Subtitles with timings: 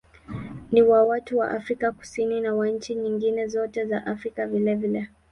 [0.71, 5.07] Ni wa watu wa Afrika Kusini na wa nchi nyingine zote za Afrika vilevile.